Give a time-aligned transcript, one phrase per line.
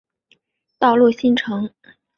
[0.79, 1.69] 道路新城。